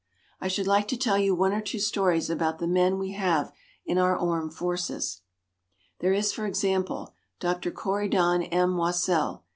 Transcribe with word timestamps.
I 0.39 0.47
should 0.47 0.65
like 0.65 0.87
to 0.87 0.97
tell 0.97 1.19
you 1.19 1.35
one 1.35 1.53
or 1.53 1.61
two 1.61 1.77
stories 1.77 2.27
about 2.31 2.57
the 2.57 2.65
men 2.65 2.97
we 2.97 3.11
have 3.11 3.53
in 3.85 3.99
our 3.99 4.17
armed 4.17 4.55
forces: 4.55 5.21
There 5.99 6.11
is, 6.11 6.33
for 6.33 6.47
example, 6.47 7.13
Dr. 7.39 7.69
Corydon 7.69 8.41
M. 8.45 8.77
Wassell. 8.77 9.43